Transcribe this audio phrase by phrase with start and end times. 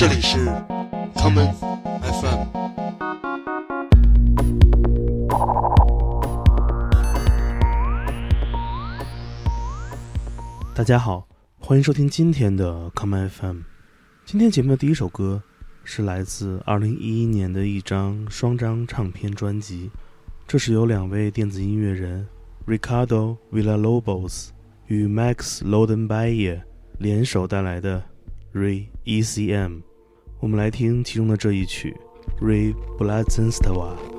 [0.00, 0.38] 这里是
[1.14, 1.52] common
[2.00, 2.46] FM。
[10.74, 11.28] 大家好，
[11.58, 13.58] 欢迎收听今天的 common FM。
[14.24, 15.42] 今天节目的第一首歌
[15.84, 19.90] 是来自2011年的一张双张唱片专辑，
[20.46, 22.26] 这是由两位电子音乐人
[22.66, 24.48] Ricardo Villalobos
[24.86, 26.62] 与 Max Lodenbayer
[26.96, 28.02] 联手带来的
[28.54, 29.82] Re ECM。
[30.40, 31.94] 我们来听其中的这一曲
[32.40, 34.09] Reblazenstwa。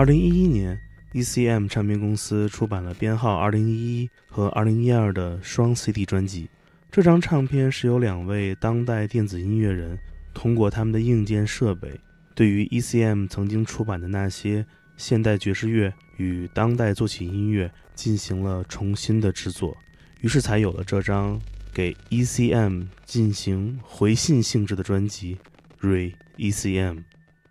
[0.00, 0.80] 二零一一年
[1.12, 6.48] ，ECM 唱片公司出版了编号二零一一和二零一二的双 CD 专辑。
[6.90, 9.98] 这张唱片是由两位当代电子音乐人
[10.32, 12.00] 通过他们的硬件设备，
[12.34, 14.64] 对于 ECM 曾经出版的那些
[14.96, 19.76] 现代爵士乐与当代作曲音乐进行了重新的制作，
[20.22, 21.38] 于是才有了这张
[21.74, 25.36] 给 ECM 进行回信性质的专辑
[25.86, 26.94] 《Re ECM》。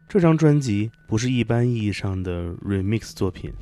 [0.09, 3.53] 这张专辑不是一般意义上的 remix 作品，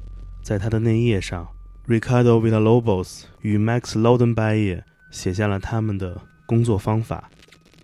[0.41, 1.45] 在它的内页上
[1.85, 7.29] ，Ricardo Villalobos 与 Max Lodenbayer 写下了他们的工作方法。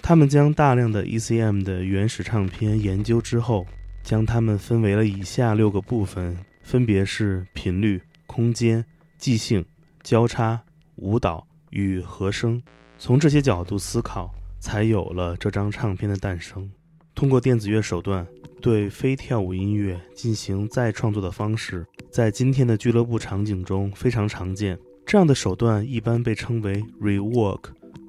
[0.01, 3.68] 他们将大量的 ECM 的原始唱片研究之后，
[4.01, 8.86] 将它们分为了以下六个部分，分别是频率、空间、
[9.18, 9.65] 即兴、
[10.04, 10.62] 交叉、
[10.95, 12.63] 舞蹈与和声。
[12.98, 16.71] 从这些角度思考，才有了这张唱片的诞生。
[17.13, 18.27] 通过电子乐手段。
[18.62, 24.80] 对非跳舞音乐进行再创作的方式，在今天的俱乐部场景中非常常见。
[25.06, 27.60] 这样的手段一般被称为 rework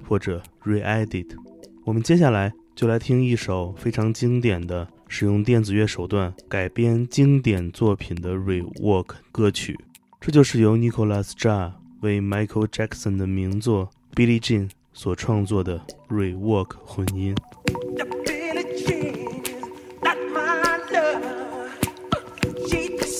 [0.07, 1.27] 或者 reedit。
[1.83, 9.77] 我们接下来就来听一首非常经典的使用电子乐手段改编经典作品的 rework 歌曲，
[10.21, 17.35] 这就是由 Nicolas Jar 为 Michael Jackson 的名作《Billie Jean》所创作的 rework 混音。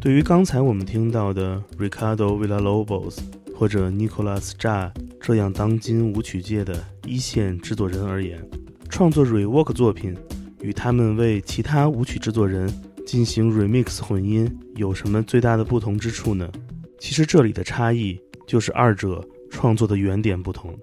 [0.00, 3.18] 对于刚才我们听到的 Ricardo Villalobos
[3.54, 4.90] 或者 Nicolas Ja
[5.20, 8.42] 这样当今舞曲界的一线制作人而言，
[8.88, 10.16] 创作 rework 作品
[10.62, 12.72] 与他们为其他舞曲制作人
[13.06, 16.50] 进行 remix 混音有什么最大的不同之处呢？
[16.98, 20.74] 其实这里的差异就是二者创作的原点不同。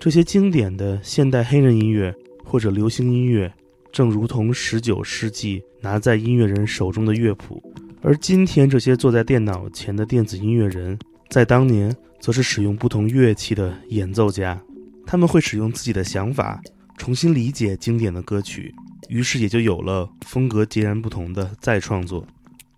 [0.00, 3.52] 这些经典的现代黑人音乐或者流行音乐，
[3.92, 7.62] 正如同19世纪拿在音乐人手中的乐谱，
[8.04, 10.98] 而今天这些坐在电脑前的电子音乐人，
[11.30, 14.60] 在当年则是使用不同乐器的演奏家。
[15.06, 16.60] 他们会使用自己的想法
[16.96, 18.74] 重新理解经典的歌曲，
[19.08, 22.26] 于是也就有了风格截然不同的再创作。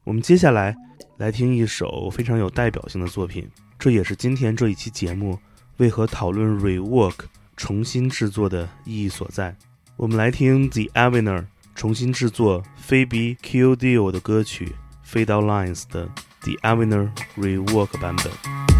[0.05, 0.77] 我们接下来
[1.17, 5.39] 来听一首非常有代表性的作品，这也是今天这一期节目。
[5.79, 7.15] 为何讨论 rework
[7.57, 9.57] 重新制作的意义所在？
[9.97, 14.73] 我们来听 The Avener 重新制作 Phoebe Kildeo 的歌曲
[15.04, 16.08] Fade Out Lines 的
[16.42, 18.73] The Avener rework 版本。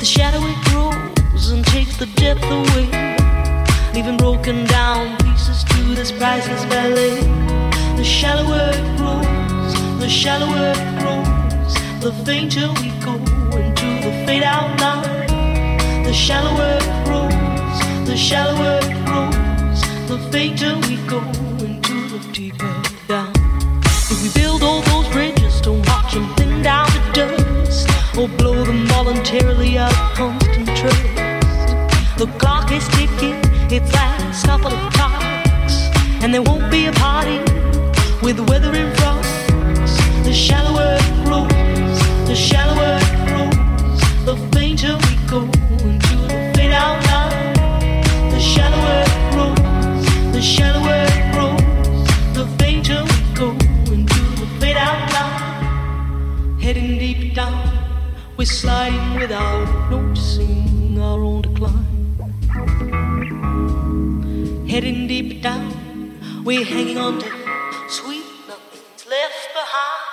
[0.00, 2.88] the shadow it grows and takes the depth away,
[3.92, 7.20] leaving broken down pieces to this priceless ballet.
[7.98, 13.12] The shallower it grows, the shallower it grows, the fainter we go
[13.60, 16.04] into the fade out line.
[16.04, 21.20] The shallower it grows, the shallower it grows, the fainter we go
[21.60, 23.32] into the deeper down.
[23.84, 28.49] If we build all those bridges, don't watch them thin down to dust or blow
[29.10, 32.16] voluntarily out of constant trust.
[32.16, 35.90] The clock is ticking, it's last couple of clocks,
[36.22, 37.38] and there won't be a party
[38.22, 39.24] with the weather in front.
[40.24, 41.98] The shallower it grows,
[42.28, 45.40] the shallower it grows, the fainter we go
[45.88, 48.02] into the fade out line.
[48.30, 52.06] The shallower it grows, the shallower it grows,
[52.38, 53.50] the fainter we go
[53.92, 56.58] into the fade out line.
[56.60, 57.89] Heading deep down.
[58.40, 62.16] We're sliding without noticing our own decline.
[64.66, 67.30] Heading deep down, we're hanging on to
[67.90, 70.09] sweet nothing's left behind.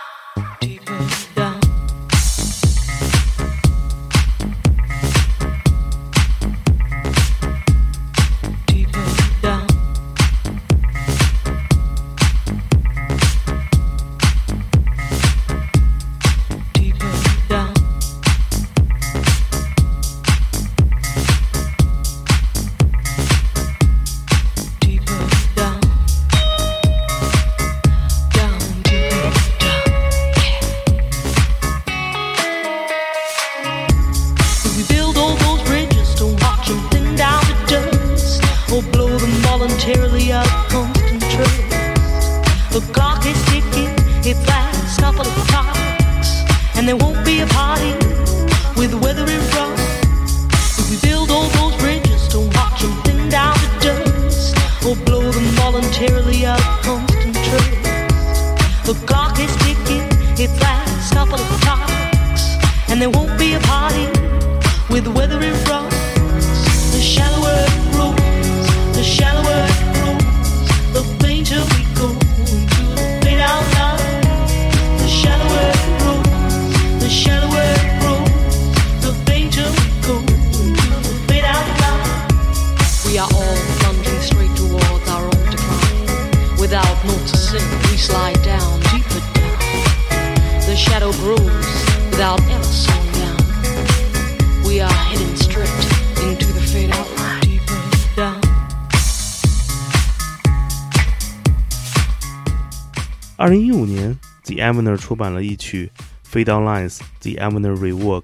[103.39, 105.91] 二零一五年，The Avener 出版了一曲
[106.34, 108.24] 《Fade Out Lines》，The Avener Rework。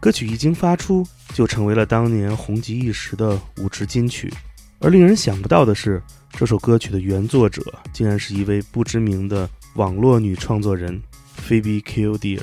[0.00, 4.32] 歌曲一经发出，就成为了当年红极一时的舞池金曲。
[4.78, 10.98] 而令人想不到的是，这首歌曲的原作者竟然是一位不知名的网络女创作人
[11.46, 12.40] Phoebe Kildare。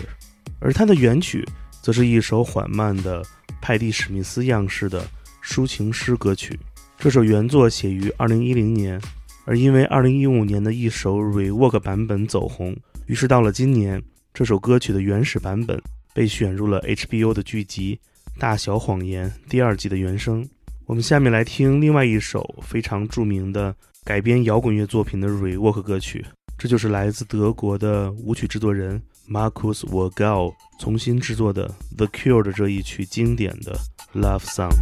[0.60, 1.44] 而它的原曲
[1.82, 3.25] 则是一首缓慢的
[3.60, 5.04] 派蒂·史密斯样式的
[5.44, 6.60] 抒情诗歌曲。
[7.00, 9.01] 这首原作写于2010年，
[9.46, 12.76] 而因为2015年的一首 rework 版本走红，
[13.08, 14.02] 于是到了今年，
[14.34, 15.82] 这首歌曲的原始版本
[16.14, 18.00] 被选入了 HBO 的剧集
[18.40, 20.48] 《大小谎言》第二季的原声。
[20.86, 26.25] 我们下面来听另外一首非常著名的改编摇滚乐作品的 rework 歌曲，
[26.58, 33.77] 这就是来自德国的舞曲制作人 Markus Wagau 重新制作的 The Cure 的这一曲经典的
[34.14, 34.75] Love Song。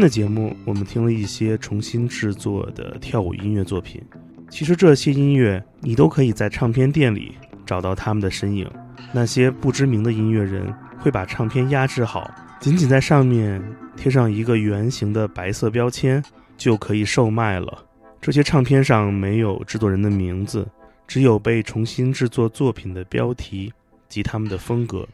[0.00, 4.02] 的节目，我们听了一些重新制作的跳舞音乐作品。
[4.48, 7.34] 其实这些音乐，你都可以在唱片店里
[7.66, 8.68] 找到他们的身影。
[9.12, 13.62] 那些不知名的音乐人会把唱片压制好，仅仅在上面
[13.96, 16.22] 贴上一个圆形的白色标签，
[16.56, 17.84] 就可以售卖了。
[18.20, 20.66] 这些唱片上没有制作人的名字，
[21.06, 23.72] 只有被重新制作作品的标题
[24.08, 25.06] 及他们的风格。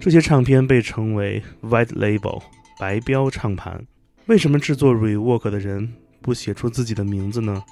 [0.00, 2.42] 这些唱片被称为 White Label
[2.78, 3.84] 白标唱盘。
[4.26, 5.86] 为什么制作 Rework 的人
[6.22, 7.62] 不写出自己的名字呢？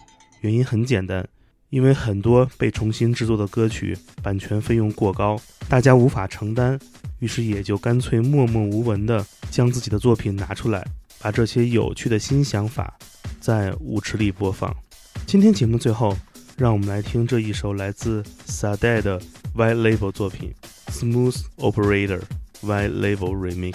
[0.43, 1.27] 原因很简单，
[1.71, 6.79] 因为很多被重新制作的歌曲版权费用过高，大家无法承担，
[7.21, 10.87] 于是也就干脆默默无闻地将自己的作品拿出来，
[11.21, 12.99] 把这些有趣的新想法
[13.41, 14.77] 在舞池里播放。
[15.25, 16.15] 今天节目最后，
[16.59, 19.19] 让我们来听这一首来自 Sade 的
[19.57, 20.53] White Label 作品
[20.93, 22.21] 《Smooth Operator
[22.61, 23.73] White Label Remix》。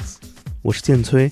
[0.62, 1.32] 我是剑崔，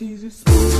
[0.00, 0.79] Jesus.